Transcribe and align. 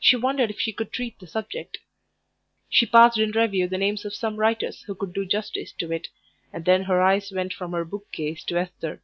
She 0.00 0.16
wondered 0.16 0.50
if 0.50 0.58
she 0.60 0.72
could 0.72 0.90
treat 0.90 1.20
the 1.20 1.28
subject. 1.28 1.78
She 2.68 2.86
passed 2.86 3.18
in 3.18 3.30
review 3.30 3.68
the 3.68 3.78
names 3.78 4.04
of 4.04 4.12
some 4.16 4.34
writers 4.34 4.82
who 4.82 4.96
could 4.96 5.12
do 5.12 5.24
justice 5.24 5.70
to 5.78 5.92
it, 5.92 6.08
and 6.52 6.64
then 6.64 6.82
her 6.82 7.00
eyes 7.00 7.30
went 7.30 7.54
from 7.54 7.70
her 7.70 7.84
bookcase 7.84 8.42
to 8.46 8.58
Esther. 8.58 9.00